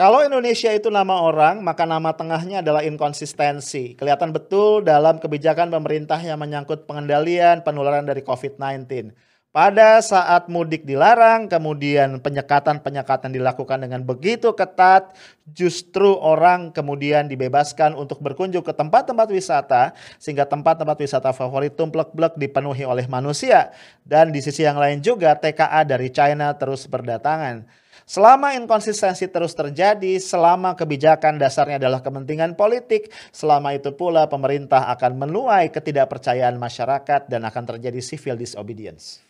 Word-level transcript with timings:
Kalau 0.00 0.24
Indonesia 0.24 0.72
itu 0.72 0.88
nama 0.88 1.12
orang, 1.12 1.60
maka 1.60 1.84
nama 1.84 2.16
tengahnya 2.16 2.64
adalah 2.64 2.80
inkonsistensi. 2.80 3.92
Kelihatan 4.00 4.32
betul 4.32 4.80
dalam 4.80 5.20
kebijakan 5.20 5.68
pemerintah 5.68 6.16
yang 6.24 6.40
menyangkut 6.40 6.88
pengendalian 6.88 7.60
penularan 7.60 8.08
dari 8.08 8.24
COVID-19. 8.24 9.12
Pada 9.52 10.00
saat 10.00 10.48
mudik 10.48 10.88
dilarang, 10.88 11.52
kemudian 11.52 12.16
penyekatan-penyekatan 12.16 13.28
dilakukan 13.28 13.84
dengan 13.84 14.00
begitu 14.00 14.56
ketat, 14.56 15.12
justru 15.52 16.16
orang 16.16 16.72
kemudian 16.72 17.28
dibebaskan 17.28 17.92
untuk 17.92 18.24
berkunjung 18.24 18.64
ke 18.64 18.72
tempat-tempat 18.72 19.28
wisata, 19.28 19.92
sehingga 20.16 20.48
tempat-tempat 20.48 20.96
wisata 20.96 21.36
favorit 21.36 21.76
tumplek-blek 21.76 22.40
dipenuhi 22.40 22.88
oleh 22.88 23.04
manusia. 23.04 23.68
Dan 24.00 24.32
di 24.32 24.40
sisi 24.40 24.64
yang 24.64 24.80
lain 24.80 25.04
juga 25.04 25.36
TKA 25.36 25.84
dari 25.84 26.08
China 26.08 26.56
terus 26.56 26.88
berdatangan. 26.88 27.79
Selama 28.10 28.58
inkonsistensi 28.58 29.30
terus 29.30 29.54
terjadi, 29.54 30.18
selama 30.18 30.74
kebijakan 30.74 31.38
dasarnya 31.38 31.78
adalah 31.78 32.02
kepentingan 32.02 32.58
politik, 32.58 33.06
selama 33.30 33.70
itu 33.70 33.94
pula 33.94 34.26
pemerintah 34.26 34.90
akan 34.90 35.30
menuai 35.30 35.70
ketidakpercayaan 35.70 36.58
masyarakat 36.58 37.30
dan 37.30 37.46
akan 37.46 37.64
terjadi 37.70 38.02
civil 38.02 38.34
disobedience. 38.34 39.22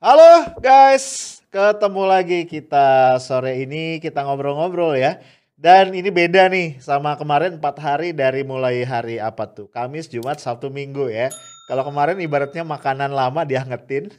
Halo 0.00 0.56
guys, 0.64 1.33
ketemu 1.54 2.02
lagi 2.02 2.40
kita 2.50 3.14
sore 3.22 3.62
ini 3.62 4.02
kita 4.02 4.26
ngobrol-ngobrol 4.26 4.98
ya. 4.98 5.22
Dan 5.54 5.94
ini 5.94 6.10
beda 6.10 6.50
nih 6.50 6.82
sama 6.82 7.14
kemarin 7.14 7.62
4 7.62 7.62
hari 7.78 8.10
dari 8.10 8.42
mulai 8.42 8.82
hari 8.82 9.22
apa 9.22 9.46
tuh? 9.46 9.70
Kamis, 9.70 10.10
Jumat, 10.10 10.42
Sabtu, 10.42 10.66
Minggu 10.66 11.06
ya. 11.06 11.30
Kalau 11.70 11.86
kemarin 11.86 12.18
ibaratnya 12.18 12.66
makanan 12.66 13.14
lama 13.14 13.46
diangetin. 13.46 14.10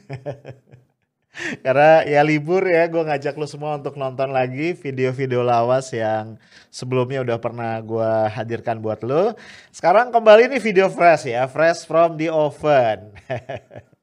Karena 1.64 2.00
ya 2.08 2.24
libur 2.24 2.64
ya, 2.64 2.88
gue 2.88 3.04
ngajak 3.04 3.36
lu 3.36 3.44
semua 3.44 3.76
untuk 3.76 4.00
nonton 4.00 4.32
lagi 4.32 4.72
video-video 4.72 5.44
lawas 5.44 5.92
yang 5.92 6.40
sebelumnya 6.72 7.20
udah 7.20 7.36
pernah 7.36 7.76
gue 7.84 8.10
hadirkan 8.32 8.80
buat 8.80 9.04
lu. 9.04 9.36
Sekarang 9.68 10.08
kembali 10.08 10.56
nih 10.56 10.60
video 10.64 10.88
fresh 10.88 11.28
ya, 11.28 11.44
fresh 11.44 11.84
from 11.84 12.16
the 12.16 12.32
oven. 12.32 13.12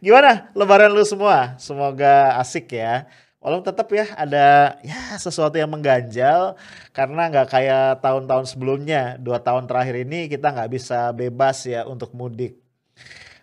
Gimana 0.00 0.48
lebaran 0.56 0.92
lu 0.92 1.04
semua? 1.04 1.54
Semoga 1.60 2.36
asik 2.40 2.72
ya. 2.76 3.04
Walaupun 3.36 3.68
tetap 3.68 3.86
ya 3.94 4.10
ada 4.18 4.74
ya 4.82 5.20
sesuatu 5.22 5.54
yang 5.54 5.70
mengganjal 5.70 6.58
karena 6.90 7.30
nggak 7.30 7.48
kayak 7.52 8.02
tahun-tahun 8.02 8.50
sebelumnya. 8.50 9.20
Dua 9.20 9.38
tahun 9.38 9.70
terakhir 9.70 10.02
ini 10.02 10.26
kita 10.26 10.50
nggak 10.50 10.70
bisa 10.72 11.14
bebas 11.14 11.62
ya 11.68 11.86
untuk 11.86 12.10
mudik. 12.16 12.58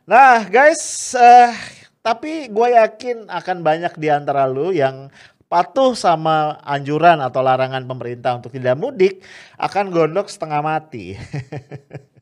Nah 0.04 0.44
guys, 0.50 1.16
uh, 1.16 1.56
tapi 2.04 2.52
gue 2.52 2.68
yakin 2.76 3.32
akan 3.32 3.64
banyak 3.64 3.96
di 3.96 4.12
antara 4.12 4.44
lu 4.44 4.76
yang 4.76 5.08
patuh 5.48 5.96
sama 5.96 6.60
anjuran 6.66 7.22
atau 7.22 7.40
larangan 7.46 7.86
pemerintah 7.86 8.36
untuk 8.36 8.52
tidak 8.52 8.76
mudik 8.76 9.22
akan 9.56 9.94
gondok 9.94 10.28
setengah 10.28 10.60
mati. 10.60 11.16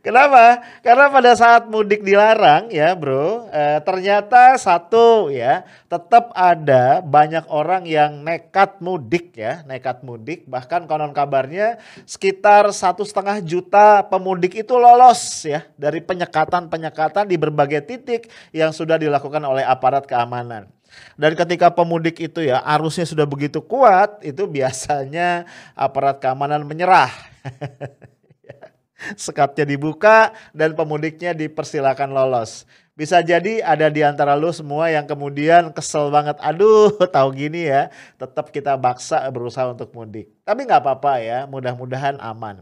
Kenapa? 0.00 0.64
Karena 0.80 1.12
pada 1.12 1.36
saat 1.36 1.68
mudik 1.68 2.00
dilarang 2.00 2.72
ya 2.72 2.96
bro, 2.96 3.46
eh, 3.52 3.78
ternyata 3.84 4.56
satu 4.56 5.28
ya 5.28 5.68
tetap 5.86 6.32
ada 6.32 7.04
banyak 7.04 7.44
orang 7.52 7.84
yang 7.84 8.24
nekat 8.24 8.80
mudik 8.80 9.36
ya, 9.36 9.60
nekat 9.68 10.00
mudik. 10.00 10.48
Bahkan 10.48 10.88
konon 10.88 11.12
kabarnya 11.12 11.76
sekitar 12.08 12.72
satu 12.72 13.04
setengah 13.04 13.44
juta 13.44 14.02
pemudik 14.08 14.56
itu 14.56 14.74
lolos 14.74 15.44
ya 15.44 15.68
dari 15.76 16.00
penyekatan-penyekatan 16.00 17.28
di 17.28 17.36
berbagai 17.36 17.84
titik 17.84 18.32
yang 18.56 18.72
sudah 18.72 18.96
dilakukan 18.96 19.44
oleh 19.44 19.62
aparat 19.62 20.08
keamanan. 20.08 20.72
Dan 21.16 21.32
ketika 21.36 21.72
pemudik 21.72 22.20
itu 22.20 22.44
ya 22.44 22.60
arusnya 22.64 23.08
sudah 23.08 23.24
begitu 23.24 23.64
kuat, 23.64 24.20
itu 24.24 24.44
biasanya 24.44 25.44
aparat 25.72 26.20
keamanan 26.20 26.64
menyerah. 26.64 27.12
sekatnya 29.14 29.68
dibuka 29.68 30.34
dan 30.52 30.76
pemudiknya 30.76 31.32
dipersilakan 31.32 32.12
lolos. 32.12 32.64
Bisa 32.92 33.24
jadi 33.24 33.64
ada 33.64 33.88
di 33.88 34.04
antara 34.04 34.36
lu 34.36 34.52
semua 34.52 34.92
yang 34.92 35.08
kemudian 35.08 35.72
kesel 35.72 36.12
banget. 36.12 36.36
Aduh, 36.44 36.92
tahu 37.14 37.32
gini 37.32 37.64
ya, 37.64 37.88
tetap 38.20 38.52
kita 38.52 38.76
baksa 38.76 39.24
berusaha 39.32 39.72
untuk 39.72 39.88
mudik. 39.96 40.28
Tapi 40.44 40.68
nggak 40.68 40.84
apa-apa 40.84 41.24
ya, 41.24 41.38
mudah-mudahan 41.48 42.20
aman. 42.20 42.60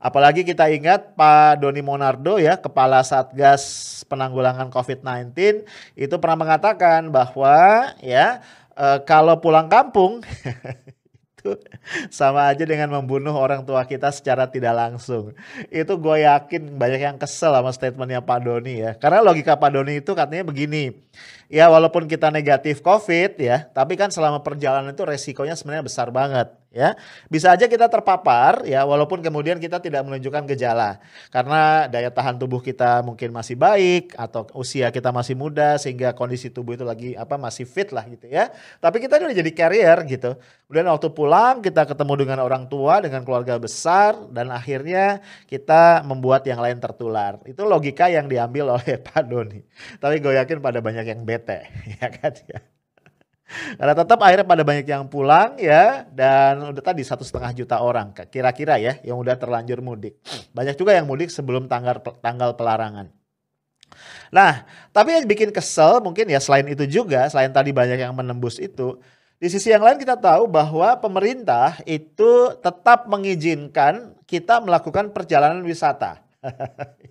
Apalagi 0.00 0.42
kita 0.42 0.70
ingat 0.72 1.14
Pak 1.18 1.60
Doni 1.60 1.82
Monardo 1.84 2.38
ya, 2.38 2.56
Kepala 2.58 3.04
Satgas 3.04 4.00
Penanggulangan 4.08 4.72
COVID-19 4.72 5.62
itu 5.94 6.14
pernah 6.18 6.38
mengatakan 6.38 7.12
bahwa 7.12 7.92
ya 8.00 8.40
e, 8.74 8.86
kalau 9.04 9.38
pulang 9.38 9.68
kampung 9.68 10.24
itu 11.42 11.58
sama 12.06 12.46
aja 12.46 12.62
dengan 12.62 12.86
membunuh 12.94 13.34
orang 13.34 13.66
tua 13.66 13.82
kita 13.82 14.14
secara 14.14 14.46
tidak 14.46 14.78
langsung. 14.78 15.34
Itu 15.68 15.98
gue 15.98 16.22
yakin 16.22 16.78
banyak 16.78 17.02
yang 17.02 17.16
kesel 17.18 17.50
sama 17.50 17.74
statementnya 17.74 18.22
Pak 18.22 18.46
Doni 18.46 18.86
ya. 18.86 18.94
Karena 18.94 19.26
logika 19.26 19.58
Pak 19.58 19.74
Doni 19.74 19.98
itu 19.98 20.14
katanya 20.14 20.46
begini, 20.46 20.94
ya 21.52 21.68
walaupun 21.68 22.08
kita 22.08 22.32
negatif 22.32 22.80
COVID 22.80 23.36
ya, 23.36 23.68
tapi 23.76 24.00
kan 24.00 24.08
selama 24.08 24.40
perjalanan 24.40 24.96
itu 24.96 25.04
resikonya 25.04 25.52
sebenarnya 25.52 25.84
besar 25.84 26.08
banget 26.08 26.48
ya. 26.72 26.96
Bisa 27.28 27.52
aja 27.52 27.68
kita 27.68 27.86
terpapar 27.86 28.64
ya 28.64 28.88
walaupun 28.88 29.20
kemudian 29.20 29.60
kita 29.60 29.78
tidak 29.78 30.02
menunjukkan 30.08 30.48
gejala 30.56 30.98
karena 31.28 31.86
daya 31.86 32.08
tahan 32.08 32.40
tubuh 32.40 32.64
kita 32.64 33.04
mungkin 33.04 33.30
masih 33.30 33.54
baik 33.54 34.16
atau 34.16 34.48
usia 34.56 34.88
kita 34.88 35.12
masih 35.12 35.36
muda 35.36 35.76
sehingga 35.76 36.16
kondisi 36.16 36.48
tubuh 36.48 36.74
itu 36.74 36.82
lagi 36.88 37.12
apa 37.12 37.36
masih 37.36 37.68
fit 37.68 37.92
lah 37.92 38.08
gitu 38.08 38.26
ya. 38.26 38.48
Tapi 38.80 39.04
kita 39.04 39.20
udah 39.20 39.36
jadi 39.36 39.52
carrier 39.52 39.98
gitu. 40.08 40.34
Kemudian 40.72 40.88
waktu 40.88 41.12
pulang 41.12 41.60
kita 41.60 41.84
ketemu 41.84 42.24
dengan 42.24 42.38
orang 42.40 42.64
tua, 42.64 43.04
dengan 43.04 43.20
keluarga 43.28 43.60
besar 43.60 44.16
dan 44.32 44.48
akhirnya 44.48 45.20
kita 45.44 46.00
membuat 46.08 46.48
yang 46.48 46.64
lain 46.64 46.80
tertular. 46.80 47.36
Itu 47.44 47.68
logika 47.68 48.08
yang 48.08 48.24
diambil 48.24 48.72
oleh 48.80 48.96
Pak 48.96 49.28
Doni. 49.28 49.60
Tapi 50.00 50.16
gue 50.24 50.32
yakin 50.40 50.64
pada 50.64 50.80
banyak 50.80 51.04
yang 51.04 51.20
bete 51.42 51.66
ya 51.98 52.06
kan 52.06 52.32
ya. 52.46 52.60
Karena 53.76 53.92
tetap 53.92 54.16
akhirnya 54.22 54.46
pada 54.48 54.62
banyak 54.64 54.86
yang 54.88 55.04
pulang 55.10 55.60
ya 55.60 56.08
dan 56.08 56.72
udah 56.72 56.80
tadi 56.80 57.04
satu 57.04 57.20
setengah 57.20 57.52
juta 57.52 57.82
orang 57.82 58.14
kira-kira 58.30 58.80
ya 58.80 58.96
yang 59.04 59.20
udah 59.20 59.36
terlanjur 59.36 59.84
mudik. 59.84 60.16
Banyak 60.56 60.78
juga 60.78 60.96
yang 60.96 61.04
mudik 61.04 61.28
sebelum 61.28 61.68
tanggal 61.68 62.00
tanggal 62.24 62.56
pelarangan. 62.56 63.12
Nah, 64.32 64.64
tapi 64.88 65.20
yang 65.20 65.28
bikin 65.28 65.52
kesel 65.52 66.00
mungkin 66.00 66.24
ya 66.32 66.40
selain 66.40 66.64
itu 66.64 66.88
juga, 66.88 67.28
selain 67.28 67.52
tadi 67.52 67.76
banyak 67.76 68.00
yang 68.00 68.16
menembus 68.16 68.56
itu, 68.56 68.96
di 69.36 69.52
sisi 69.52 69.68
yang 69.68 69.84
lain 69.84 70.00
kita 70.00 70.16
tahu 70.16 70.48
bahwa 70.48 70.96
pemerintah 70.96 71.76
itu 71.84 72.56
tetap 72.64 73.04
mengizinkan 73.04 74.16
kita 74.24 74.64
melakukan 74.64 75.12
perjalanan 75.12 75.60
wisata. 75.60 76.24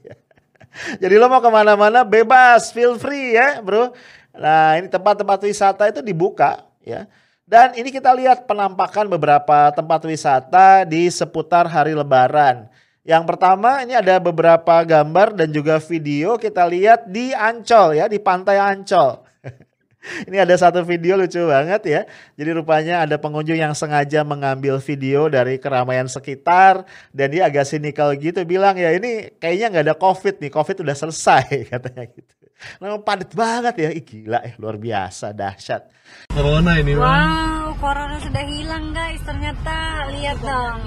Jadi 1.03 1.16
lo 1.19 1.28
mau 1.28 1.44
ke 1.44 1.52
mana-mana 1.52 2.08
bebas, 2.08 2.72
feel 2.72 2.96
free 2.96 3.36
ya 3.36 3.59
bro. 3.59 3.92
Nah 4.36 4.80
ini 4.80 4.88
tempat-tempat 4.88 5.40
wisata 5.44 5.88
itu 5.92 6.00
dibuka 6.00 6.64
ya. 6.84 7.08
Dan 7.44 7.75
ini 7.75 7.92
kita 7.92 8.16
lihat 8.16 8.47
penampakan 8.47 9.12
beberapa 9.12 9.75
tempat 9.75 10.08
wisata 10.08 10.88
di 10.88 11.12
seputar 11.12 11.68
hari 11.68 11.92
lebaran. 11.92 12.72
Yang 13.02 13.24
pertama 13.28 13.81
ini 13.81 13.97
ada 13.97 14.22
beberapa 14.22 14.80
gambar 14.86 15.34
dan 15.34 15.50
juga 15.50 15.81
video 15.81 16.38
kita 16.38 16.64
lihat 16.69 17.09
di 17.09 17.34
Ancol 17.34 17.97
ya, 17.97 18.06
di 18.06 18.22
pantai 18.22 18.62
Ancol. 18.62 19.25
Ini 20.30 20.42
ada 20.42 20.58
satu 20.58 20.81
video 20.81 21.13
lucu 21.13 21.38
banget 21.46 21.81
ya. 21.86 22.02
Jadi 22.34 22.50
rupanya 22.58 23.06
ada 23.06 23.22
pengunjung 23.22 23.58
yang 23.58 23.78
sengaja 23.78 24.25
mengambil 24.25 24.81
video 24.81 25.30
dari 25.30 25.62
keramaian 25.62 26.09
sekitar 26.09 26.89
dan 27.13 27.30
dia 27.30 27.45
agak 27.45 27.69
sinikal 27.69 28.10
gitu 28.18 28.42
bilang 28.42 28.74
ya 28.81 28.98
ini 28.98 29.30
kayaknya 29.38 29.68
nggak 29.69 29.86
ada 29.86 29.95
covid 29.98 30.42
nih, 30.42 30.50
covid 30.50 30.81
udah 30.81 30.98
selesai 30.98 31.45
katanya 31.74 32.06
gitu. 32.10 32.41
Nah, 32.80 33.02
padat 33.02 33.31
banget 33.34 33.75
ya, 33.78 33.90
Ih, 33.90 34.04
gila 34.06 34.40
ya 34.46 34.54
luar 34.62 34.78
biasa 34.78 35.34
dahsyat. 35.34 35.90
Corona 36.31 36.78
ini 36.78 36.94
Wow, 36.96 37.75
corona 37.80 38.18
sudah 38.19 38.44
hilang 38.46 38.94
guys 38.94 39.22
ternyata 39.24 39.78
lihat 40.12 40.38
dong. 40.44 40.81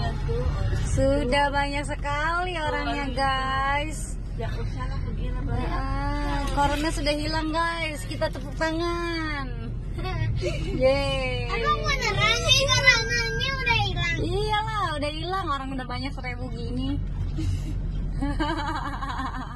Sudah 0.94 1.50
banyak 1.50 1.84
sekali 1.84 2.52
orangnya 2.54 3.06
guys. 3.14 4.14
Ah, 5.70 6.42
corona 6.54 6.88
sudah 6.90 7.14
hilang 7.14 7.50
guys. 7.54 8.02
Kita 8.06 8.30
tepuk 8.30 8.54
tangan. 8.58 9.46
Yeay. 10.74 11.46
Emang 11.48 11.78
beneran 11.86 12.36
sih 12.42 12.60
coronanya 12.66 13.50
udah 13.62 13.76
hilang? 13.86 14.16
Iyalah, 14.20 14.82
udah 14.98 15.10
hilang 15.14 15.46
orang 15.46 15.68
udah 15.72 15.86
banyak 15.86 16.12
seribu 16.12 16.50
gini. 16.50 16.98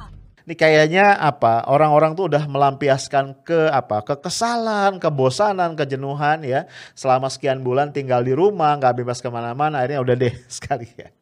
Ini 0.49 0.57
kayaknya 0.57 1.13
apa? 1.21 1.61
Orang-orang 1.69 2.17
tuh 2.17 2.25
udah 2.25 2.49
melampiaskan 2.49 3.45
ke 3.45 3.69
apa? 3.69 4.01
Kekesalan, 4.01 4.97
kebosanan, 4.97 5.77
kejenuhan 5.77 6.41
ya. 6.41 6.65
Selama 6.97 7.29
sekian 7.29 7.61
bulan 7.61 7.93
tinggal 7.93 8.25
di 8.25 8.33
rumah, 8.33 8.73
nggak 8.73 8.97
bebas 8.97 9.21
ke 9.21 9.29
mana-mana. 9.29 9.85
Akhirnya 9.85 10.01
udah 10.01 10.15
deh 10.17 10.33
sekalian. 10.57 11.13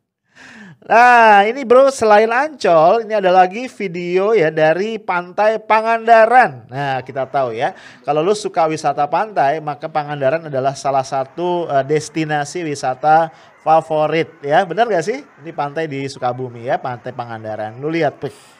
Nah 0.88 1.44
ini 1.44 1.68
bro 1.68 1.92
selain 1.92 2.32
Ancol 2.32 3.04
ini 3.04 3.20
ada 3.20 3.28
lagi 3.28 3.68
video 3.68 4.32
ya 4.32 4.48
dari 4.48 4.96
Pantai 4.96 5.60
Pangandaran. 5.60 6.72
Nah 6.72 7.04
kita 7.04 7.28
tahu 7.28 7.52
ya 7.52 7.76
kalau 8.08 8.24
lu 8.24 8.32
suka 8.32 8.64
wisata 8.72 9.12
pantai 9.12 9.60
maka 9.60 9.92
Pangandaran 9.92 10.48
adalah 10.48 10.72
salah 10.72 11.04
satu 11.04 11.68
uh, 11.68 11.84
destinasi 11.84 12.64
wisata 12.64 13.28
favorit 13.60 14.40
ya. 14.40 14.64
Benar 14.64 14.88
gak 14.88 15.04
sih? 15.04 15.20
Ini 15.20 15.52
pantai 15.52 15.92
di 15.92 16.08
Sukabumi 16.08 16.64
ya 16.64 16.80
Pantai 16.80 17.12
Pangandaran. 17.12 17.76
Lu 17.84 17.92
lihat 17.92 18.24
tuh. 18.24 18.57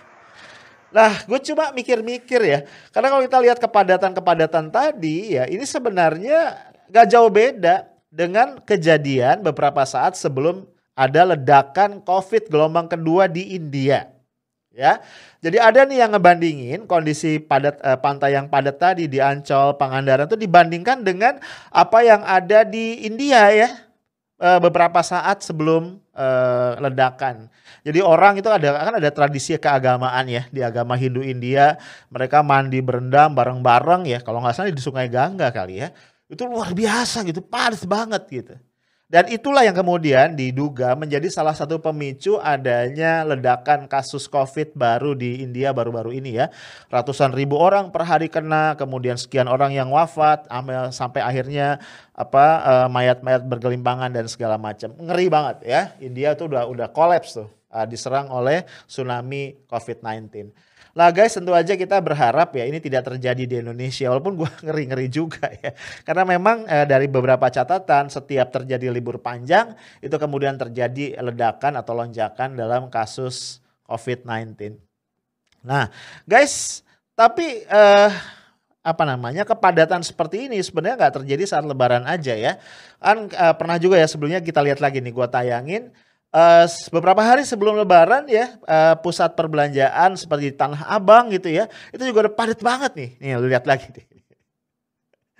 Nah, 0.88 1.12
gue 1.28 1.40
coba 1.52 1.76
mikir-mikir 1.76 2.42
ya. 2.44 2.60
Karena 2.96 3.12
kalau 3.12 3.24
kita 3.24 3.38
lihat 3.44 3.58
kepadatan-kepadatan 3.60 4.72
tadi 4.72 5.36
ya, 5.36 5.44
ini 5.48 5.68
sebenarnya 5.68 6.72
gak 6.88 7.08
jauh 7.12 7.28
beda 7.28 7.88
dengan 8.08 8.58
kejadian 8.64 9.44
beberapa 9.44 9.84
saat 9.84 10.16
sebelum 10.16 10.64
ada 10.98 11.36
ledakan 11.36 12.02
COVID 12.02 12.48
gelombang 12.48 12.88
kedua 12.88 13.28
di 13.28 13.54
India. 13.54 14.10
Ya, 14.78 15.02
jadi 15.42 15.58
ada 15.58 15.90
nih 15.90 16.06
yang 16.06 16.14
ngebandingin 16.14 16.86
kondisi 16.86 17.42
padat 17.42 17.82
eh, 17.82 17.98
pantai 17.98 18.38
yang 18.38 18.46
padat 18.46 18.78
tadi 18.78 19.10
di 19.10 19.18
Ancol, 19.18 19.74
Pangandaran 19.74 20.30
itu 20.30 20.38
dibandingkan 20.38 21.02
dengan 21.02 21.42
apa 21.74 22.06
yang 22.06 22.22
ada 22.22 22.62
di 22.62 23.02
India 23.02 23.50
ya 23.50 23.87
eh, 24.42 24.60
beberapa 24.62 25.02
saat 25.02 25.42
sebelum 25.46 25.98
eh, 26.14 26.74
ledakan. 26.82 27.50
Jadi 27.86 28.00
orang 28.04 28.40
itu 28.40 28.50
ada 28.52 28.84
kan 28.84 28.96
ada 28.98 29.10
tradisi 29.14 29.56
keagamaan 29.56 30.26
ya 30.28 30.44
di 30.52 30.62
agama 30.62 30.94
Hindu 31.00 31.24
India 31.24 31.80
mereka 32.12 32.44
mandi 32.44 32.84
berendam 32.84 33.32
bareng-bareng 33.34 34.10
ya 34.10 34.20
kalau 34.22 34.44
nggak 34.44 34.56
salah 34.56 34.74
di 34.74 34.84
Sungai 34.84 35.08
Gangga 35.08 35.50
kali 35.56 35.82
ya 35.86 35.90
itu 36.28 36.44
luar 36.44 36.76
biasa 36.76 37.24
gitu 37.24 37.40
padat 37.40 37.84
banget 37.88 38.24
gitu. 38.28 38.56
Dan 39.08 39.32
itulah 39.32 39.64
yang 39.64 39.72
kemudian 39.72 40.36
diduga 40.36 40.92
menjadi 40.92 41.32
salah 41.32 41.56
satu 41.56 41.80
pemicu 41.80 42.36
adanya 42.44 43.24
ledakan 43.24 43.88
kasus 43.88 44.28
COVID 44.28 44.76
baru 44.76 45.16
di 45.16 45.48
India 45.48 45.72
baru-baru 45.72 46.12
ini 46.12 46.36
ya. 46.36 46.52
Ratusan 46.92 47.32
ribu 47.32 47.56
orang 47.56 47.88
per 47.88 48.04
hari 48.04 48.28
kena, 48.28 48.76
kemudian 48.76 49.16
sekian 49.16 49.48
orang 49.48 49.72
yang 49.72 49.88
wafat, 49.96 50.52
sampai 50.92 51.24
akhirnya 51.24 51.80
apa 52.12 52.46
eh, 52.60 52.88
mayat-mayat 52.92 53.48
bergelimpangan 53.48 54.12
dan 54.12 54.28
segala 54.28 54.60
macam. 54.60 54.92
Ngeri 55.00 55.32
banget 55.32 55.58
ya. 55.64 55.82
India 56.04 56.36
tuh 56.36 56.52
udah 56.52 56.68
udah 56.68 56.92
kolaps 56.92 57.40
tuh, 57.40 57.48
uh, 57.72 57.88
diserang 57.88 58.28
oleh 58.28 58.68
tsunami 58.92 59.56
COVID-19. 59.72 60.52
Lah 60.98 61.14
guys 61.14 61.38
tentu 61.38 61.54
aja 61.54 61.78
kita 61.78 62.02
berharap 62.02 62.58
ya 62.58 62.66
ini 62.66 62.82
tidak 62.82 63.06
terjadi 63.06 63.44
di 63.46 63.56
Indonesia 63.62 64.10
walaupun 64.10 64.34
gua 64.34 64.50
ngeri-ngeri 64.66 65.06
juga 65.14 65.46
ya. 65.54 65.78
Karena 66.02 66.26
memang 66.26 66.66
eh, 66.66 66.90
dari 66.90 67.06
beberapa 67.06 67.46
catatan 67.54 68.10
setiap 68.10 68.50
terjadi 68.50 68.90
libur 68.90 69.22
panjang 69.22 69.78
itu 70.02 70.18
kemudian 70.18 70.58
terjadi 70.58 71.22
ledakan 71.22 71.78
atau 71.78 71.94
lonjakan 71.94 72.58
dalam 72.58 72.90
kasus 72.90 73.62
COVID-19. 73.86 74.74
Nah 75.70 75.94
guys 76.26 76.82
tapi 77.14 77.62
eh, 77.62 78.10
apa 78.82 79.04
namanya 79.06 79.46
kepadatan 79.46 80.02
seperti 80.02 80.50
ini 80.50 80.58
sebenarnya 80.66 80.98
nggak 80.98 81.16
terjadi 81.22 81.44
saat 81.46 81.70
lebaran 81.70 82.10
aja 82.10 82.34
ya. 82.34 82.58
Kan 82.98 83.30
eh, 83.30 83.54
pernah 83.54 83.78
juga 83.78 84.02
ya 84.02 84.10
sebelumnya 84.10 84.42
kita 84.42 84.66
lihat 84.66 84.82
lagi 84.82 84.98
nih 84.98 85.14
gua 85.14 85.30
tayangin 85.30 85.94
Uh, 86.28 86.68
beberapa 86.92 87.24
hari 87.24 87.48
sebelum 87.48 87.80
Lebaran 87.80 88.28
ya 88.28 88.60
uh, 88.68 89.00
pusat 89.00 89.32
perbelanjaan 89.32 90.12
seperti 90.20 90.52
Tanah 90.52 90.84
Abang 90.84 91.32
gitu 91.32 91.48
ya 91.48 91.72
itu 91.96 92.04
juga 92.04 92.28
udah 92.28 92.34
padat 92.36 92.60
banget 92.60 92.92
nih 93.00 93.10
nih 93.24 93.32
lihat 93.48 93.64
lagi 93.64 93.88
nih. 93.96 94.06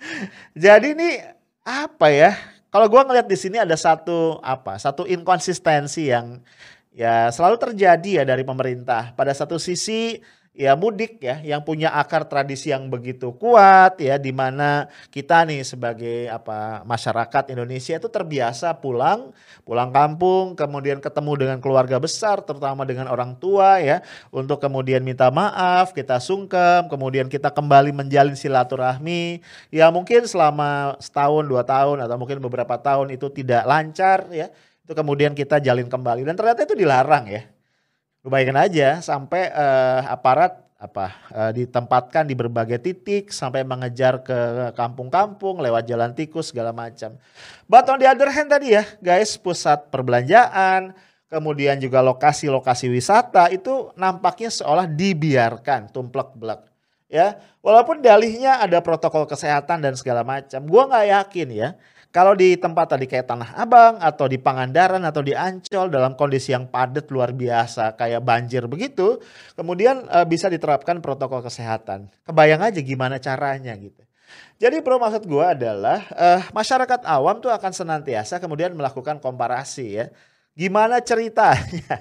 jadi 0.64 0.96
ini 0.96 1.20
apa 1.60 2.08
ya 2.08 2.32
kalau 2.72 2.88
gua 2.88 3.04
ngeliat 3.04 3.28
di 3.28 3.36
sini 3.36 3.60
ada 3.60 3.76
satu 3.76 4.40
apa 4.40 4.80
satu 4.80 5.04
inkonsistensi 5.04 6.08
yang 6.08 6.40
ya 6.88 7.28
selalu 7.36 7.60
terjadi 7.60 8.10
ya 8.10 8.24
dari 8.24 8.40
pemerintah 8.40 9.12
pada 9.12 9.36
satu 9.36 9.60
sisi 9.60 10.24
ya 10.58 10.74
mudik 10.74 11.22
ya 11.22 11.38
yang 11.46 11.62
punya 11.62 11.94
akar 11.94 12.26
tradisi 12.26 12.74
yang 12.74 12.90
begitu 12.90 13.30
kuat 13.38 14.02
ya 14.02 14.18
di 14.18 14.34
mana 14.34 14.90
kita 15.14 15.46
nih 15.46 15.62
sebagai 15.62 16.26
apa 16.26 16.82
masyarakat 16.82 17.54
Indonesia 17.54 17.94
itu 17.94 18.10
terbiasa 18.10 18.74
pulang 18.82 19.30
pulang 19.62 19.94
kampung 19.94 20.58
kemudian 20.58 20.98
ketemu 20.98 21.46
dengan 21.46 21.58
keluarga 21.62 22.02
besar 22.02 22.42
terutama 22.42 22.82
dengan 22.82 23.06
orang 23.06 23.38
tua 23.38 23.78
ya 23.78 24.02
untuk 24.34 24.58
kemudian 24.58 25.06
minta 25.06 25.30
maaf 25.30 25.94
kita 25.94 26.18
sungkem 26.18 26.90
kemudian 26.90 27.30
kita 27.30 27.54
kembali 27.54 27.94
menjalin 27.94 28.34
silaturahmi. 28.34 29.44
Ya 29.70 29.92
mungkin 29.94 30.24
selama 30.24 30.98
setahun 30.98 31.44
dua 31.46 31.62
tahun 31.62 32.02
atau 32.02 32.16
mungkin 32.18 32.42
beberapa 32.42 32.74
tahun 32.80 33.14
itu 33.14 33.30
tidak 33.30 33.62
lancar 33.62 34.26
ya 34.34 34.50
itu 34.82 34.92
kemudian 34.96 35.36
kita 35.36 35.62
jalin 35.62 35.86
kembali. 35.86 36.26
Dan 36.26 36.34
ternyata 36.34 36.66
itu 36.66 36.74
dilarang 36.74 37.30
ya 37.30 37.46
Lu 38.22 38.28
bayangin 38.30 38.58
aja 38.58 38.88
sampai 38.98 39.50
uh, 39.54 40.02
aparat 40.10 40.58
apa 40.78 41.10
uh, 41.34 41.50
ditempatkan 41.50 42.22
di 42.22 42.38
berbagai 42.38 42.78
titik 42.78 43.34
sampai 43.34 43.66
mengejar 43.66 44.22
ke 44.22 44.70
kampung-kampung 44.78 45.58
lewat 45.58 45.90
jalan 45.90 46.14
tikus 46.14 46.54
segala 46.54 46.70
macam. 46.70 47.18
But 47.66 47.90
on 47.90 47.98
the 47.98 48.06
other 48.06 48.30
hand 48.30 48.50
tadi 48.50 48.78
ya 48.78 48.86
guys 49.02 49.34
pusat 49.38 49.90
perbelanjaan 49.90 50.94
kemudian 51.28 51.76
juga 51.76 52.00
lokasi-lokasi 52.00 52.88
wisata 52.88 53.52
itu 53.52 53.92
nampaknya 53.98 54.48
seolah 54.48 54.88
dibiarkan 54.88 55.92
tumplek 55.92 56.32
belak 56.38 56.64
ya 57.08 57.36
walaupun 57.60 58.00
dalihnya 58.00 58.60
ada 58.64 58.80
protokol 58.80 59.28
kesehatan 59.28 59.80
dan 59.84 59.92
segala 59.96 60.24
macam 60.24 60.64
gua 60.64 60.88
nggak 60.88 61.06
yakin 61.08 61.48
ya 61.52 61.68
kalau 62.08 62.32
di 62.32 62.56
tempat 62.56 62.96
tadi 62.96 63.04
kayak 63.04 63.28
Tanah 63.28 63.50
Abang 63.52 64.00
atau 64.00 64.24
di 64.24 64.40
Pangandaran 64.40 65.04
atau 65.04 65.20
di 65.20 65.36
Ancol 65.36 65.92
dalam 65.92 66.16
kondisi 66.16 66.56
yang 66.56 66.64
padat 66.64 67.12
luar 67.12 67.36
biasa 67.36 68.00
kayak 68.00 68.24
banjir 68.24 68.64
begitu, 68.64 69.20
kemudian 69.52 70.08
e, 70.08 70.18
bisa 70.24 70.48
diterapkan 70.48 71.04
protokol 71.04 71.44
kesehatan. 71.44 72.08
Kebayang 72.24 72.64
aja 72.64 72.80
gimana 72.80 73.20
caranya 73.20 73.76
gitu. 73.76 74.00
Jadi 74.56 74.80
bro 74.80 74.96
maksud 74.96 75.28
gue 75.28 75.44
adalah 75.44 76.00
e, 76.08 76.48
masyarakat 76.56 77.04
awam 77.04 77.44
tuh 77.44 77.52
akan 77.52 77.72
senantiasa 77.76 78.40
kemudian 78.40 78.72
melakukan 78.72 79.20
komparasi 79.20 80.00
ya. 80.00 80.06
Gimana 80.56 81.04
ceritanya? 81.04 81.92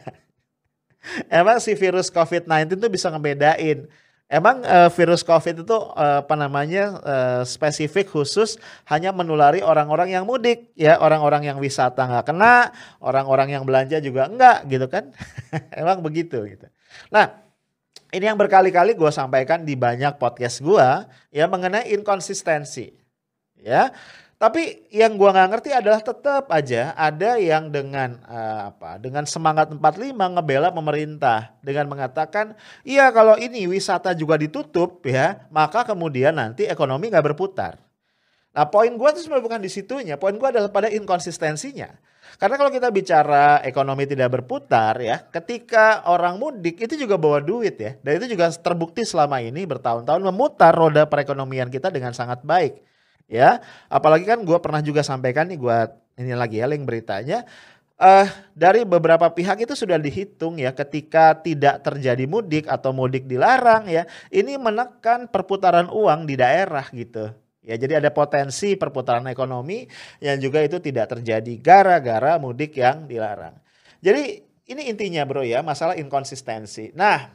Emang 1.27 1.59
si 1.59 1.75
virus 1.75 2.07
COVID-19 2.07 2.79
tuh 2.79 2.91
bisa 2.91 3.11
ngebedain 3.11 3.91
Emang 4.27 4.59
uh, 4.67 4.91
virus 4.91 5.23
COVID 5.23 5.63
itu 5.63 5.71
uh, 5.71 6.19
apa 6.19 6.35
namanya 6.35 6.99
uh, 6.99 7.41
spesifik 7.47 8.11
khusus 8.11 8.59
hanya 8.91 9.15
menulari 9.15 9.63
orang-orang 9.63 10.11
yang 10.11 10.27
mudik 10.27 10.75
ya. 10.75 10.99
Orang-orang 10.99 11.47
yang 11.47 11.57
wisata 11.63 12.03
nggak 12.03 12.35
kena 12.35 12.75
orang-orang 12.99 13.55
yang 13.55 13.63
belanja 13.63 14.03
juga 14.03 14.27
enggak 14.27 14.67
gitu 14.67 14.91
kan? 14.91 15.15
Emang 15.79 16.03
begitu 16.03 16.43
gitu. 16.43 16.67
Nah 17.07 17.47
ini 18.11 18.27
yang 18.27 18.35
berkali-kali 18.35 18.99
gue 18.99 19.11
sampaikan 19.15 19.63
di 19.63 19.79
banyak 19.79 20.19
podcast 20.19 20.59
gue 20.59 20.87
ya 21.31 21.47
mengenai 21.47 21.91
inkonsistensi 21.95 22.91
ya 23.59 23.91
tapi 24.37 24.85
yang 24.93 25.17
gua 25.17 25.33
nggak 25.33 25.49
ngerti 25.49 25.69
adalah 25.73 25.97
tetap 25.97 26.45
aja 26.53 26.93
ada 26.93 27.41
yang 27.41 27.73
dengan 27.73 28.21
uh, 28.29 28.69
apa? 28.69 29.01
Dengan 29.01 29.25
semangat 29.25 29.73
45 29.73 30.13
ngebela 30.13 30.69
pemerintah 30.69 31.57
dengan 31.65 31.89
mengatakan, 31.89 32.53
"Iya, 32.85 33.09
kalau 33.09 33.33
ini 33.41 33.65
wisata 33.65 34.13
juga 34.13 34.37
ditutup 34.37 35.01
ya, 35.09 35.49
maka 35.49 35.81
kemudian 35.89 36.37
nanti 36.37 36.69
ekonomi 36.69 37.09
nggak 37.09 37.33
berputar." 37.33 37.81
Nah, 38.53 38.69
poin 38.69 38.93
gua 38.93 39.09
itu 39.09 39.25
sebenarnya 39.25 39.45
bukan 39.49 39.61
di 39.65 39.71
situnya. 39.73 40.15
Poin 40.21 40.37
gua 40.37 40.53
adalah 40.53 40.69
pada 40.69 40.93
inkonsistensinya. 40.93 41.89
Karena 42.37 42.61
kalau 42.61 42.69
kita 42.69 42.93
bicara 42.93 43.65
ekonomi 43.65 44.05
tidak 44.05 44.37
berputar 44.37 45.01
ya, 45.01 45.17
ketika 45.33 46.05
orang 46.05 46.37
mudik 46.37 46.77
itu 46.77 46.93
juga 46.93 47.17
bawa 47.17 47.41
duit 47.41 47.73
ya. 47.81 47.97
Dan 48.05 48.21
itu 48.21 48.37
juga 48.37 48.53
terbukti 48.53 49.01
selama 49.01 49.41
ini 49.41 49.65
bertahun-tahun 49.65 50.21
memutar 50.21 50.77
roda 50.77 51.09
perekonomian 51.09 51.73
kita 51.73 51.89
dengan 51.89 52.13
sangat 52.13 52.45
baik 52.45 52.85
ya. 53.27 53.59
Apalagi 53.91 54.25
kan 54.25 54.41
gue 54.41 54.57
pernah 54.57 54.81
juga 54.81 55.03
sampaikan 55.05 55.47
nih 55.51 55.59
gue 55.59 55.77
ini 56.17 56.33
lagi 56.33 56.59
ya 56.59 56.67
link 56.67 56.83
beritanya. 56.87 57.45
Uh, 57.97 58.29
dari 58.53 58.85
beberapa 58.85 59.25
pihak 59.33 59.65
itu 59.65 59.73
sudah 59.73 59.97
dihitung 59.97 60.61
ya 60.61 60.69
ketika 60.69 61.33
tidak 61.33 61.81
terjadi 61.81 62.29
mudik 62.29 62.69
atau 62.69 62.93
mudik 62.93 63.25
dilarang 63.25 63.89
ya 63.89 64.05
ini 64.29 64.53
menekan 64.53 65.25
perputaran 65.25 65.89
uang 65.89 66.29
di 66.29 66.37
daerah 66.37 66.85
gitu 66.93 67.33
ya 67.65 67.73
jadi 67.73 67.97
ada 67.97 68.13
potensi 68.13 68.77
perputaran 68.77 69.25
ekonomi 69.27 69.89
yang 70.21 70.37
juga 70.37 70.61
itu 70.61 70.77
tidak 70.77 71.17
terjadi 71.17 71.53
gara-gara 71.57 72.37
mudik 72.37 72.77
yang 72.77 73.09
dilarang 73.09 73.57
jadi 73.97 74.45
ini 74.69 74.93
intinya 74.93 75.25
bro 75.25 75.41
ya 75.41 75.65
masalah 75.65 75.97
inkonsistensi 75.97 76.93
nah 76.93 77.33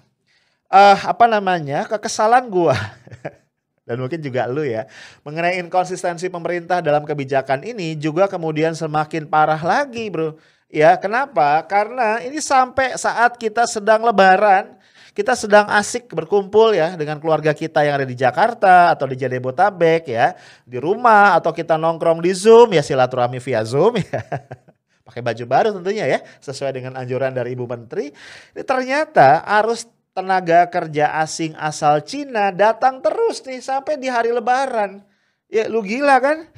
uh, 0.71 0.99
apa 1.11 1.27
namanya 1.27 1.91
kekesalan 1.91 2.47
gua 2.47 2.79
dan 3.83 3.99
mungkin 3.99 4.23
juga 4.23 4.47
lu 4.47 4.63
ya 4.63 4.87
mengenai 5.27 5.59
inkonsistensi 5.59 6.31
pemerintah 6.31 6.79
dalam 6.79 7.03
kebijakan 7.03 7.67
ini 7.67 7.99
juga 7.99 8.31
kemudian 8.31 8.73
semakin 8.79 9.27
parah 9.27 9.59
lagi 9.59 10.07
bro 10.09 10.39
ya 10.71 10.95
kenapa 10.99 11.67
karena 11.67 12.23
ini 12.23 12.39
sampai 12.39 12.95
saat 12.95 13.35
kita 13.37 13.67
sedang 13.67 14.07
lebaran 14.07 14.83
kita 15.13 15.37
sedang 15.37 15.69
asik 15.69 16.09
berkumpul 16.09 16.73
ya 16.73 16.97
dengan 16.97 17.21
keluarga 17.21 17.53
kita 17.53 17.85
yang 17.85 18.01
ada 18.01 18.09
di 18.09 18.17
Jakarta 18.17 18.97
atau 18.97 19.05
di 19.05 19.21
Jabodetabek 19.21 20.09
ya, 20.09 20.33
di 20.65 20.81
rumah 20.81 21.37
atau 21.37 21.53
kita 21.53 21.77
nongkrong 21.77 22.25
di 22.25 22.33
Zoom 22.33 22.73
ya 22.73 22.81
silaturahmi 22.81 23.37
via 23.37 23.61
Zoom 23.61 24.01
ya. 24.01 24.21
Pakai 25.07 25.21
baju 25.21 25.45
baru 25.45 25.69
tentunya 25.77 26.09
ya, 26.09 26.25
sesuai 26.41 26.73
dengan 26.73 26.97
anjuran 26.97 27.37
dari 27.37 27.53
Ibu 27.53 27.69
Menteri. 27.69 28.09
Ini 28.57 28.63
ternyata 28.65 29.45
arus 29.61 29.85
tenaga 30.13 30.69
kerja 30.69 31.21
asing 31.25 31.57
asal 31.57 32.05
Cina 32.05 32.53
datang 32.53 33.01
terus 33.01 33.41
nih 33.45 33.61
sampai 33.65 33.97
di 33.97 34.09
hari 34.13 34.33
lebaran. 34.33 35.05
Ya 35.49 35.69
lu 35.69 35.85
gila 35.85 36.21
kan? 36.21 36.49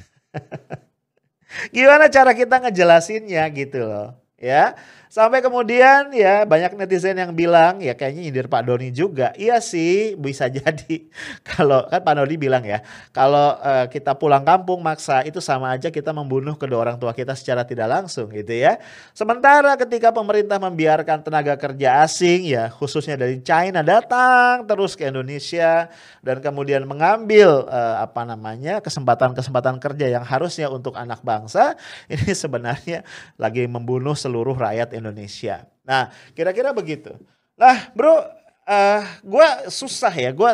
Gimana 1.75 2.11
cara 2.11 2.35
kita 2.35 2.59
ngejelasinnya 2.63 3.43
gitu 3.55 3.87
loh 3.87 4.15
ya. 4.35 4.75
Sampai 5.15 5.39
kemudian 5.39 6.11
ya 6.11 6.43
banyak 6.43 6.75
netizen 6.75 7.15
yang 7.15 7.31
bilang 7.31 7.79
ya 7.79 7.95
kayaknya 7.95 8.27
nyindir 8.27 8.51
Pak 8.51 8.67
Doni 8.67 8.91
juga. 8.91 9.31
Iya 9.39 9.63
sih 9.63 10.11
bisa 10.19 10.51
jadi. 10.59 11.07
Kalau 11.39 11.87
kan 11.87 12.03
Pak 12.03 12.19
Doni 12.19 12.35
bilang 12.35 12.67
ya, 12.67 12.83
kalau 13.15 13.55
uh, 13.63 13.87
kita 13.87 14.11
pulang 14.19 14.43
kampung 14.43 14.83
maksa 14.83 15.23
itu 15.23 15.39
sama 15.39 15.71
aja 15.71 15.87
kita 15.87 16.11
membunuh 16.11 16.59
kedua 16.59 16.83
orang 16.83 16.99
tua 16.99 17.15
kita 17.15 17.31
secara 17.31 17.63
tidak 17.63 17.87
langsung 17.87 18.27
gitu 18.27 18.59
ya. 18.59 18.75
Sementara 19.15 19.79
ketika 19.79 20.11
pemerintah 20.11 20.59
membiarkan 20.59 21.23
tenaga 21.23 21.55
kerja 21.55 22.03
asing 22.03 22.51
ya 22.51 22.67
khususnya 22.67 23.15
dari 23.15 23.39
China 23.39 23.87
datang 23.87 24.67
terus 24.67 24.99
ke 24.99 25.07
Indonesia 25.07 25.87
dan 26.19 26.43
kemudian 26.43 26.83
mengambil 26.83 27.63
uh, 27.71 28.03
apa 28.03 28.27
namanya 28.27 28.83
kesempatan-kesempatan 28.83 29.79
kerja 29.79 30.11
yang 30.11 30.27
harusnya 30.27 30.67
untuk 30.67 30.99
anak 30.99 31.23
bangsa 31.23 31.79
ini 32.11 32.35
sebenarnya 32.35 33.07
lagi 33.39 33.63
membunuh 33.63 34.11
seluruh 34.11 34.59
rakyat 34.59 34.91
Indonesia 34.91 35.04
Indonesia. 35.05 35.69
Nah, 35.85 36.09
kira-kira 36.33 36.73
begitu. 36.73 37.13
Nah, 37.53 37.93
bro, 37.93 38.11
uh, 38.11 38.21
eh, 38.65 39.01
gue 39.21 39.47
susah 39.69 40.09
ya, 40.11 40.33
gue 40.33 40.51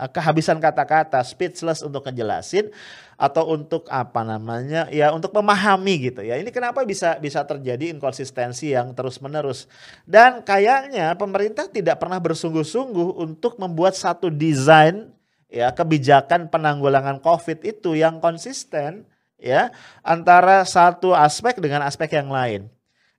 uh, 0.00 0.10
kehabisan 0.10 0.56
kata-kata, 0.56 1.20
speechless 1.20 1.84
untuk 1.84 2.08
ngejelasin 2.08 2.72
atau 3.20 3.54
untuk 3.54 3.86
apa 3.92 4.24
namanya, 4.24 4.88
ya 4.90 5.12
untuk 5.12 5.30
memahami 5.30 6.10
gitu 6.10 6.24
ya. 6.24 6.40
Ini 6.40 6.48
kenapa 6.50 6.82
bisa 6.82 7.20
bisa 7.20 7.44
terjadi 7.46 7.92
inkonsistensi 7.94 8.74
yang 8.74 8.96
terus-menerus. 8.96 9.70
Dan 10.02 10.42
kayaknya 10.42 11.14
pemerintah 11.14 11.68
tidak 11.70 12.00
pernah 12.02 12.18
bersungguh-sungguh 12.18 13.20
untuk 13.20 13.60
membuat 13.60 13.94
satu 13.94 14.32
desain 14.32 15.12
ya 15.52 15.68
kebijakan 15.70 16.48
penanggulangan 16.48 17.20
Covid 17.20 17.60
itu 17.60 17.92
yang 17.92 18.18
konsisten 18.24 19.04
ya 19.36 19.68
antara 20.00 20.64
satu 20.64 21.12
aspek 21.12 21.60
dengan 21.60 21.84
aspek 21.84 22.16
yang 22.16 22.32
lain. 22.32 22.72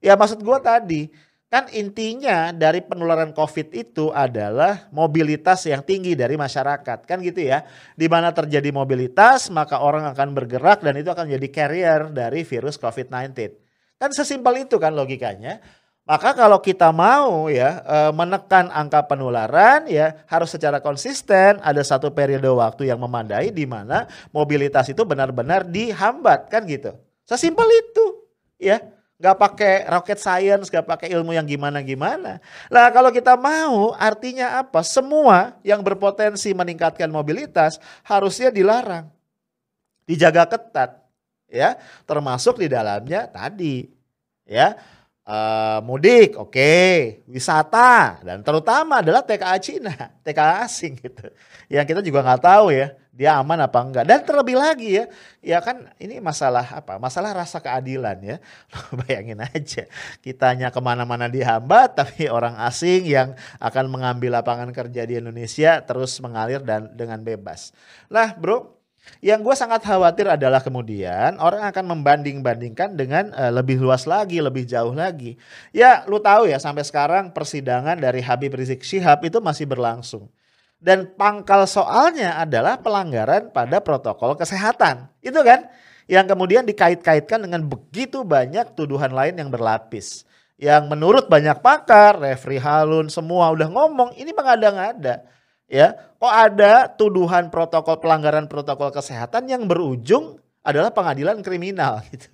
Ya 0.04 0.20
maksud 0.20 0.44
gue 0.44 0.58
tadi, 0.60 1.08
kan 1.48 1.64
intinya 1.72 2.52
dari 2.52 2.84
penularan 2.84 3.32
COVID 3.32 3.72
itu 3.72 4.12
adalah 4.12 4.92
mobilitas 4.92 5.64
yang 5.64 5.80
tinggi 5.80 6.12
dari 6.12 6.36
masyarakat. 6.36 7.08
Kan 7.08 7.24
gitu 7.24 7.40
ya. 7.40 7.64
Di 7.96 8.04
mana 8.04 8.28
terjadi 8.36 8.68
mobilitas, 8.68 9.48
maka 9.48 9.80
orang 9.80 10.04
akan 10.12 10.36
bergerak 10.36 10.84
dan 10.84 11.00
itu 11.00 11.08
akan 11.08 11.24
jadi 11.24 11.48
carrier 11.48 12.12
dari 12.12 12.44
virus 12.44 12.76
COVID-19. 12.76 13.32
Kan 13.96 14.12
sesimpel 14.12 14.68
itu 14.68 14.76
kan 14.76 14.92
logikanya. 14.92 15.64
Maka 16.04 16.36
kalau 16.36 16.60
kita 16.60 16.92
mau 16.92 17.48
ya 17.48 17.80
e, 17.80 17.98
menekan 18.12 18.68
angka 18.68 19.08
penularan 19.08 19.88
ya 19.88 20.20
harus 20.28 20.52
secara 20.52 20.84
konsisten 20.84 21.56
ada 21.64 21.80
satu 21.80 22.12
periode 22.12 22.44
waktu 22.44 22.92
yang 22.92 23.00
memandai 23.00 23.48
di 23.48 23.64
mana 23.64 24.04
mobilitas 24.28 24.84
itu 24.92 25.00
benar-benar 25.08 25.64
dihambat 25.64 26.52
kan 26.52 26.68
gitu. 26.68 26.92
Sesimpel 27.24 27.64
itu 27.72 28.20
ya 28.60 28.84
nggak 29.18 29.36
pakai 29.38 29.74
rocket 29.86 30.18
science, 30.18 30.66
nggak 30.68 30.86
pakai 30.86 31.08
ilmu 31.14 31.32
yang 31.32 31.46
gimana-gimana. 31.46 32.42
Nah 32.68 32.86
kalau 32.90 33.14
kita 33.14 33.38
mau 33.38 33.94
artinya 33.94 34.60
apa? 34.60 34.82
Semua 34.82 35.54
yang 35.62 35.80
berpotensi 35.80 36.50
meningkatkan 36.50 37.08
mobilitas 37.08 37.78
harusnya 38.02 38.50
dilarang, 38.50 39.06
dijaga 40.04 40.50
ketat, 40.50 40.98
ya, 41.46 41.78
termasuk 42.04 42.58
di 42.58 42.66
dalamnya 42.66 43.30
tadi, 43.30 43.86
ya 44.44 44.74
uh, 45.28 45.78
mudik, 45.84 46.36
oke, 46.36 46.52
okay. 46.52 47.24
wisata, 47.28 48.20
dan 48.22 48.44
terutama 48.44 49.00
adalah 49.00 49.24
TKA 49.24 49.58
Cina, 49.60 49.94
TKA 50.24 50.64
asing 50.64 51.00
gitu. 51.00 51.28
Yang 51.68 51.84
kita 51.94 52.00
juga 52.04 52.20
nggak 52.24 52.42
tahu 52.44 52.66
ya, 52.72 52.92
dia 53.14 53.38
aman 53.38 53.62
apa 53.62 53.78
enggak. 53.78 54.04
Dan 54.04 54.26
terlebih 54.26 54.58
lagi 54.58 54.98
ya, 54.98 55.04
ya 55.38 55.58
kan 55.62 55.86
ini 56.02 56.18
masalah 56.18 56.66
apa? 56.66 56.98
Masalah 56.98 57.30
rasa 57.30 57.62
keadilan 57.62 58.18
ya. 58.20 58.36
bayangin 59.06 59.38
aja, 59.38 59.86
kitanya 60.18 60.74
ke 60.74 60.80
mana-mana 60.82 61.30
dihambat, 61.30 61.94
tapi 61.94 62.26
orang 62.26 62.58
asing 62.66 63.06
yang 63.06 63.38
akan 63.62 63.86
mengambil 63.86 64.34
lapangan 64.34 64.74
kerja 64.74 65.06
di 65.06 65.22
Indonesia 65.22 65.78
terus 65.86 66.18
mengalir 66.18 66.58
dan 66.60 66.90
dengan 66.98 67.22
bebas. 67.22 67.70
Lah 68.10 68.34
bro, 68.34 68.74
yang 69.22 69.40
gue 69.40 69.54
sangat 69.56 69.84
khawatir 69.84 70.28
adalah 70.28 70.60
kemudian 70.60 71.40
orang 71.40 71.64
akan 71.70 71.84
membanding-bandingkan 71.96 72.92
dengan 72.98 73.32
uh, 73.32 73.52
lebih 73.52 73.80
luas 73.80 74.04
lagi, 74.04 74.40
lebih 74.40 74.68
jauh 74.68 74.92
lagi. 74.92 75.36
Ya, 75.72 76.04
lu 76.08 76.20
tahu 76.20 76.48
ya 76.48 76.60
sampai 76.60 76.84
sekarang 76.84 77.32
persidangan 77.32 77.96
dari 77.96 78.20
Habib 78.20 78.52
Rizik 78.52 78.84
Syihab 78.84 79.22
itu 79.24 79.40
masih 79.40 79.64
berlangsung. 79.68 80.28
Dan 80.84 81.16
pangkal 81.16 81.64
soalnya 81.64 82.36
adalah 82.36 82.76
pelanggaran 82.76 83.48
pada 83.48 83.80
protokol 83.80 84.36
kesehatan. 84.36 85.08
Itu 85.24 85.40
kan 85.40 85.72
yang 86.04 86.28
kemudian 86.28 86.68
dikait-kaitkan 86.68 87.48
dengan 87.48 87.64
begitu 87.64 88.20
banyak 88.20 88.76
tuduhan 88.76 89.16
lain 89.16 89.40
yang 89.40 89.48
berlapis. 89.48 90.28
Yang 90.60 90.92
menurut 90.92 91.24
banyak 91.32 91.64
pakar, 91.64 92.20
Refri 92.20 92.60
Halun 92.60 93.08
semua 93.08 93.48
udah 93.56 93.72
ngomong 93.72 94.12
ini 94.20 94.36
mengada-ngada 94.36 95.24
ya 95.68 95.96
kok 95.96 96.30
ada 96.32 96.86
tuduhan 96.92 97.48
protokol 97.48 98.00
pelanggaran 98.00 98.46
protokol 98.46 98.92
kesehatan 98.92 99.48
yang 99.48 99.64
berujung 99.64 100.40
adalah 100.64 100.92
pengadilan 100.92 101.40
kriminal 101.44 102.00
gitu. 102.12 102.32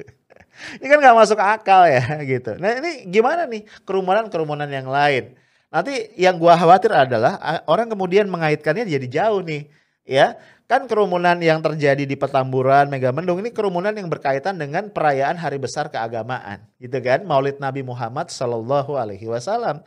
Ini 0.76 0.86
kan 0.92 0.98
nggak 1.00 1.16
masuk 1.16 1.40
akal 1.40 1.88
ya 1.88 2.20
gitu. 2.20 2.58
Nah 2.60 2.76
ini 2.76 3.08
gimana 3.08 3.48
nih 3.48 3.64
kerumunan-kerumunan 3.86 4.68
yang 4.68 4.90
lain? 4.90 5.34
Nanti 5.70 6.10
yang 6.18 6.34
gua 6.34 6.58
khawatir 6.58 6.90
adalah 6.90 7.62
orang 7.70 7.86
kemudian 7.86 8.26
mengaitkannya 8.26 8.90
jadi 8.90 9.06
jauh 9.06 9.40
nih 9.46 9.70
ya. 10.02 10.34
Kan 10.70 10.86
kerumunan 10.86 11.34
yang 11.42 11.58
terjadi 11.58 12.06
di 12.06 12.14
Petamburan, 12.14 12.86
Megamendung 12.86 13.42
ini 13.42 13.50
kerumunan 13.50 13.90
yang 13.90 14.06
berkaitan 14.06 14.54
dengan 14.54 14.86
perayaan 14.86 15.34
hari 15.34 15.58
besar 15.58 15.90
keagamaan 15.90 16.62
gitu 16.78 16.94
kan. 17.02 17.26
Maulid 17.26 17.58
Nabi 17.58 17.82
Muhammad 17.82 18.30
Shallallahu 18.30 18.94
alaihi 18.94 19.26
wasallam. 19.26 19.82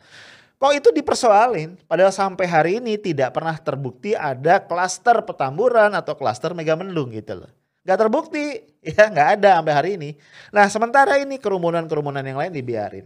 Kok 0.60 0.72
itu 0.76 0.88
dipersoalin? 0.92 1.80
Padahal 1.88 2.12
sampai 2.12 2.44
hari 2.44 2.72
ini 2.84 3.00
tidak 3.00 3.32
pernah 3.32 3.56
terbukti 3.56 4.12
ada 4.12 4.60
klaster 4.60 5.24
Petamburan 5.24 5.96
atau 5.96 6.12
klaster 6.16 6.52
Megamendung 6.52 7.12
gitu 7.16 7.44
loh. 7.44 7.52
Gak 7.84 8.00
terbukti, 8.00 8.64
ya 8.96 9.12
nggak 9.12 9.28
ada 9.40 9.60
sampai 9.60 9.74
hari 9.76 9.90
ini. 10.00 10.10
Nah 10.48 10.72
sementara 10.72 11.20
ini 11.20 11.36
kerumunan-kerumunan 11.36 12.24
yang 12.24 12.40
lain 12.40 12.52
dibiarin. 12.52 13.04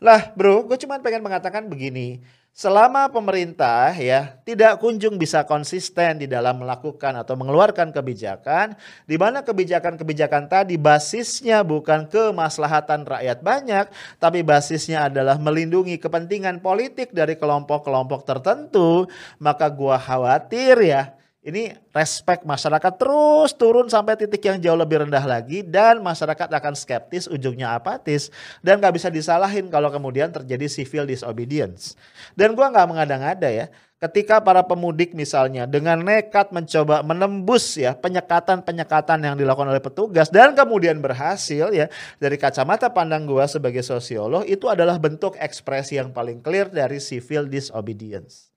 Lah 0.00 0.32
bro, 0.32 0.64
gue 0.64 0.80
cuma 0.80 0.96
pengen 1.04 1.20
mengatakan 1.20 1.68
begini. 1.68 2.24
Selama 2.56 3.12
pemerintah 3.12 3.92
ya 3.92 4.40
tidak 4.48 4.80
kunjung 4.80 5.20
bisa 5.20 5.44
konsisten 5.44 6.16
di 6.16 6.24
dalam 6.24 6.56
melakukan 6.64 7.12
atau 7.20 7.36
mengeluarkan 7.36 7.92
kebijakan, 7.92 8.72
di 9.04 9.20
mana 9.20 9.44
kebijakan-kebijakan 9.44 10.48
tadi 10.48 10.80
basisnya 10.80 11.60
bukan 11.60 12.08
kemaslahatan 12.08 13.04
rakyat 13.04 13.44
banyak, 13.44 13.92
tapi 14.16 14.40
basisnya 14.40 15.12
adalah 15.12 15.36
melindungi 15.36 16.00
kepentingan 16.00 16.64
politik 16.64 17.12
dari 17.12 17.36
kelompok-kelompok 17.36 18.24
tertentu, 18.24 19.04
maka 19.36 19.68
gua 19.68 20.00
khawatir 20.00 20.80
ya 20.80 21.12
ini 21.46 21.70
respect 21.94 22.42
masyarakat 22.42 22.98
terus 22.98 23.54
turun 23.54 23.86
sampai 23.86 24.18
titik 24.18 24.42
yang 24.42 24.58
jauh 24.58 24.74
lebih 24.74 25.06
rendah 25.06 25.22
lagi 25.22 25.62
dan 25.62 26.02
masyarakat 26.02 26.50
akan 26.50 26.74
skeptis 26.74 27.30
ujungnya 27.30 27.70
apatis 27.78 28.34
dan 28.66 28.82
gak 28.82 28.98
bisa 28.98 29.06
disalahin 29.06 29.70
kalau 29.70 29.86
kemudian 29.94 30.34
terjadi 30.34 30.66
civil 30.66 31.06
disobedience 31.06 31.94
dan 32.34 32.58
gua 32.58 32.74
nggak 32.74 32.88
mengada-ngada 32.90 33.46
ya 33.46 33.66
ketika 34.02 34.42
para 34.42 34.66
pemudik 34.66 35.14
misalnya 35.14 35.70
dengan 35.70 36.02
nekat 36.02 36.50
mencoba 36.50 37.06
menembus 37.06 37.78
ya 37.78 37.94
penyekatan-penyekatan 37.94 39.22
yang 39.22 39.38
dilakukan 39.38 39.70
oleh 39.70 39.80
petugas 39.80 40.26
dan 40.34 40.50
kemudian 40.52 40.98
berhasil 40.98 41.70
ya 41.70 41.86
dari 42.18 42.36
kacamata 42.42 42.90
pandang 42.90 43.22
gua 43.22 43.46
sebagai 43.46 43.86
sosiolog 43.86 44.42
itu 44.50 44.66
adalah 44.66 44.98
bentuk 44.98 45.38
ekspresi 45.38 46.02
yang 46.02 46.10
paling 46.10 46.42
clear 46.42 46.66
dari 46.66 46.98
civil 46.98 47.46
disobedience. 47.46 48.50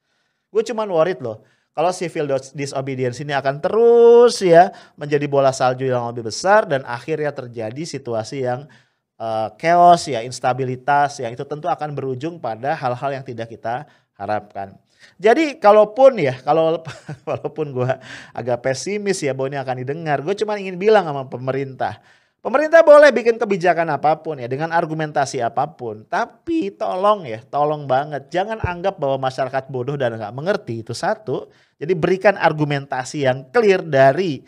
Gue 0.50 0.65
cuman 0.65 0.89
worried 0.89 1.22
loh 1.22 1.46
kalau 1.79 1.95
civil 1.95 2.27
disobedience 2.51 3.24
ini 3.24 3.31
akan 3.31 3.63
terus 3.63 4.43
ya 4.43 4.67
menjadi 5.00 5.24
bola 5.31 5.55
salju 5.55 5.88
yang 5.88 6.12
lebih 6.12 6.27
besar 6.27 6.67
dan 6.67 6.83
akhirnya 6.83 7.31
terjadi 7.31 7.88
situasi 7.88 8.43
yang 8.43 8.67
uh, 9.15 9.48
chaos 9.55 10.12
ya, 10.12 10.19
instabilitas 10.27 11.24
yang 11.24 11.31
itu 11.31 11.48
tentu 11.48 11.71
akan 11.71 11.95
berujung 11.95 12.36
pada 12.36 12.75
hal-hal 12.75 13.15
yang 13.15 13.24
tidak 13.24 13.48
kita 13.48 13.88
harapkan. 14.19 14.75
Jadi 15.15 15.55
kalaupun 15.55 16.19
ya, 16.19 16.36
kalau 16.43 16.83
walaupun 17.29 17.71
gue 17.71 17.91
agak 18.36 18.59
pesimis 18.59 19.24
ya 19.24 19.31
bahwa 19.31 19.48
ini 19.48 19.59
akan 19.63 19.75
didengar, 19.79 20.19
gue 20.19 20.36
cuma 20.36 20.59
ingin 20.59 20.75
bilang 20.75 21.07
sama 21.07 21.31
pemerintah, 21.31 22.03
Pemerintah 22.39 22.79
boleh 22.88 23.12
bikin 23.12 23.36
kebijakan 23.36 24.00
apa 24.00 24.24
pun 24.24 24.39
ya 24.39 24.48
dengan 24.48 24.72
argumentasi 24.72 25.43
apa 25.43 25.75
pun, 25.75 26.08
tapi 26.08 26.72
tolong 26.72 27.27
ya, 27.27 27.43
tolong 27.43 27.84
banget 27.84 28.31
jangan 28.31 28.63
anggap 28.63 28.96
bahwa 28.96 29.27
masyarakat 29.27 29.67
bodoh 29.67 30.00
dan 30.00 30.15
nggak 30.15 30.31
mengerti 30.31 30.79
itu 30.79 30.96
satu. 30.96 31.51
Jadi 31.75 31.91
berikan 32.00 32.39
argumentasi 32.39 33.27
yang 33.27 33.43
clear 33.51 33.84
dari 33.84 34.39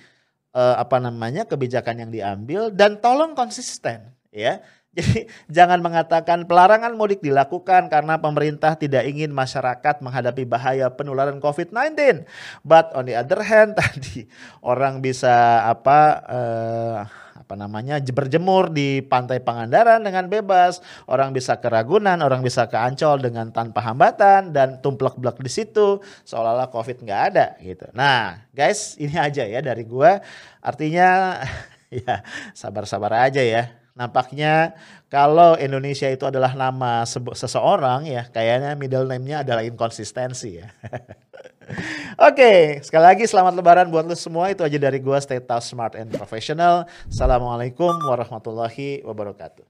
eh, 0.55 0.75
apa 0.79 1.03
namanya 1.03 1.43
kebijakan 1.43 2.07
yang 2.07 2.11
diambil 2.15 2.71
dan 2.71 2.95
tolong 3.03 3.35
konsisten 3.35 4.15
ya. 4.31 4.63
Jadi 4.95 5.23
jangan 5.47 5.79
mengatakan 5.79 6.43
pelarangan 6.43 6.91
mudik 6.99 7.23
dilakukan 7.23 7.87
karena 7.87 8.19
pemerintah 8.19 8.75
tidak 8.75 9.07
ingin 9.07 9.31
masyarakat 9.31 10.03
menghadapi 10.03 10.43
bahaya 10.43 10.91
penularan 10.91 11.39
COVID-19. 11.39 12.27
But 12.63 12.91
on 12.91 13.07
the 13.07 13.15
other 13.15 13.39
hand 13.39 13.75
tadi 13.79 14.27
orang 14.59 14.99
bisa 14.99 15.63
apa 15.63 15.99
eh, 16.27 16.99
apa 17.51 17.59
namanya 17.59 17.99
berjemur 17.99 18.71
di 18.71 19.03
pantai 19.03 19.43
Pangandaran 19.43 19.99
dengan 20.07 20.31
bebas, 20.31 20.79
orang 21.11 21.35
bisa 21.35 21.59
ke 21.59 21.67
Ragunan, 21.67 22.23
orang 22.23 22.39
bisa 22.39 22.71
ke 22.71 22.79
Ancol 22.79 23.19
dengan 23.19 23.51
tanpa 23.51 23.83
hambatan 23.83 24.55
dan 24.55 24.79
tumplek-blek 24.79 25.35
di 25.43 25.51
situ 25.51 25.99
seolah-olah 26.23 26.71
Covid 26.71 27.03
nggak 27.03 27.21
ada 27.35 27.59
gitu. 27.59 27.91
Nah, 27.91 28.47
guys, 28.55 28.95
ini 28.95 29.19
aja 29.19 29.43
ya 29.43 29.59
dari 29.59 29.83
gua. 29.83 30.23
Artinya 30.63 31.43
ya 31.91 32.23
sabar-sabar 32.55 33.27
aja 33.27 33.43
ya. 33.43 33.67
Nampaknya 33.99 34.79
kalau 35.11 35.59
Indonesia 35.59 36.07
itu 36.07 36.23
adalah 36.23 36.55
nama 36.55 37.03
seseorang 37.35 38.07
ya, 38.07 38.31
kayaknya 38.31 38.79
middle 38.79 39.11
name-nya 39.11 39.43
adalah 39.43 39.67
inkonsistensi 39.67 40.55
ya. 40.55 40.71
Oke, 42.19 42.81
sekali 42.83 43.05
lagi 43.07 43.23
selamat 43.25 43.53
lebaran 43.57 43.87
buat 43.89 44.05
lu 44.05 44.15
semua. 44.15 44.51
Itu 44.51 44.61
aja 44.61 44.77
dari 44.77 44.99
gua 44.99 45.17
Stay 45.23 45.39
Tough, 45.41 45.63
Smart 45.63 45.97
and 45.97 46.11
Professional. 46.11 46.85
Assalamualaikum 47.07 47.91
warahmatullahi 48.05 49.01
wabarakatuh. 49.07 49.65